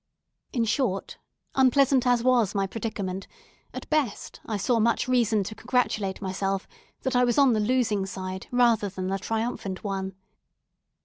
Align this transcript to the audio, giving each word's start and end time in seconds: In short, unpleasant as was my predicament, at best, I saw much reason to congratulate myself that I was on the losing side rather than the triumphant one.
In 0.51 0.65
short, 0.65 1.19
unpleasant 1.53 2.07
as 2.07 2.23
was 2.23 2.55
my 2.55 2.65
predicament, 2.65 3.27
at 3.71 3.87
best, 3.91 4.39
I 4.47 4.57
saw 4.57 4.79
much 4.79 5.07
reason 5.07 5.43
to 5.43 5.53
congratulate 5.53 6.23
myself 6.23 6.67
that 7.03 7.15
I 7.15 7.23
was 7.23 7.37
on 7.37 7.53
the 7.53 7.59
losing 7.59 8.07
side 8.07 8.47
rather 8.49 8.89
than 8.89 9.09
the 9.09 9.19
triumphant 9.19 9.83
one. 9.83 10.15